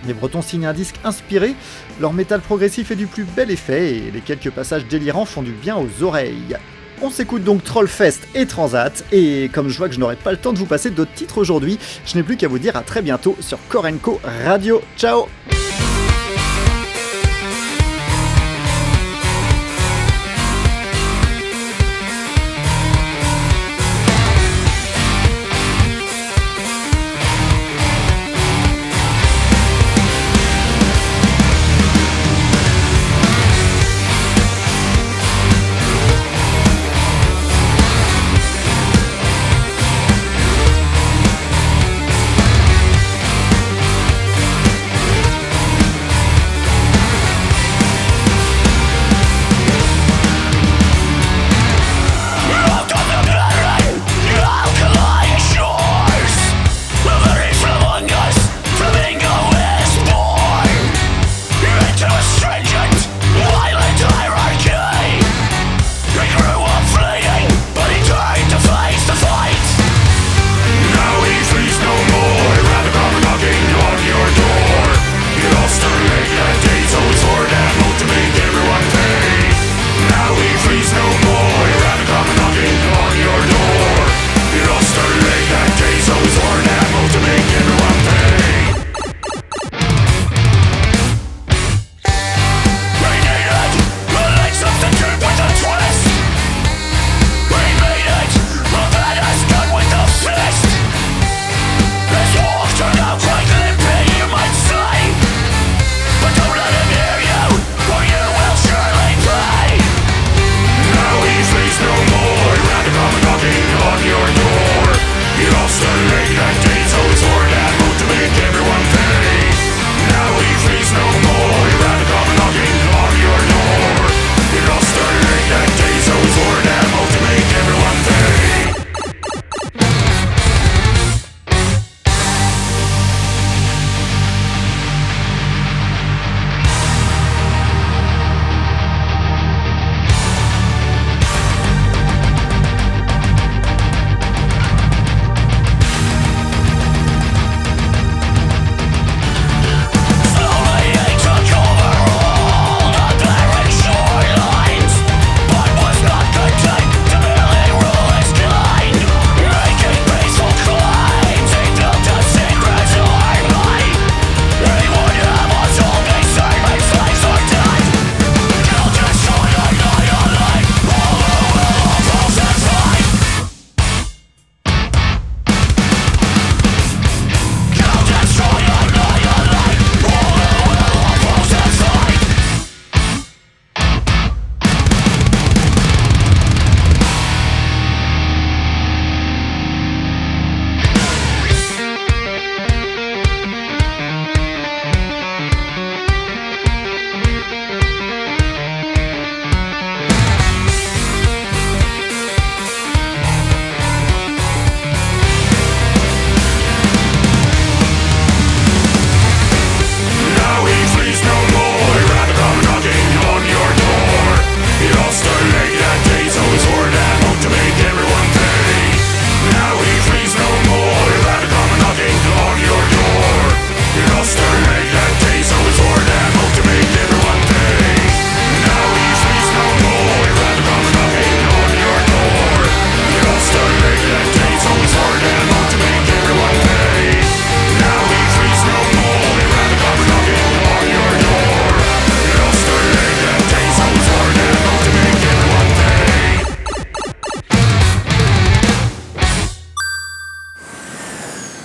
Les 0.05 0.13
Bretons 0.13 0.41
signent 0.41 0.65
un 0.65 0.73
disque 0.73 0.95
inspiré, 1.05 1.55
leur 2.01 2.11
métal 2.11 2.41
progressif 2.41 2.91
est 2.91 2.95
du 2.95 3.07
plus 3.07 3.23
bel 3.23 3.51
effet 3.51 3.95
et 3.95 4.11
les 4.11 4.19
quelques 4.19 4.49
passages 4.49 4.85
délirants 4.87 5.25
font 5.25 5.43
du 5.43 5.51
bien 5.51 5.77
aux 5.77 6.03
oreilles. 6.03 6.57
On 7.01 7.09
s'écoute 7.09 7.43
donc 7.43 7.63
Trollfest 7.63 8.21
et 8.33 8.45
Transat, 8.45 9.05
et 9.11 9.49
comme 9.53 9.69
je 9.69 9.77
vois 9.77 9.87
que 9.87 9.95
je 9.95 9.99
n'aurai 9.99 10.15
pas 10.15 10.31
le 10.31 10.37
temps 10.37 10.53
de 10.53 10.57
vous 10.57 10.65
passer 10.65 10.89
d'autres 10.89 11.13
titres 11.13 11.37
aujourd'hui, 11.37 11.77
je 12.05 12.15
n'ai 12.15 12.23
plus 12.23 12.37
qu'à 12.37 12.47
vous 12.47 12.59
dire 12.59 12.75
à 12.75 12.81
très 12.81 13.01
bientôt 13.01 13.37
sur 13.39 13.59
Korenko 13.69 14.19
Radio. 14.45 14.81
Ciao 14.97 15.27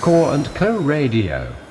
Core 0.09 0.33
and 0.33 0.47
Co 0.55 0.79
Radio. 0.79 1.68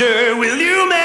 will 0.00 0.56
you 0.58 0.88
make? 0.88 0.97